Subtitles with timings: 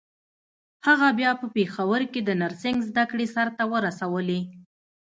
[0.87, 4.39] هغه بيا په پېښور کې د نرسنګ زدکړې سرته ورسولې.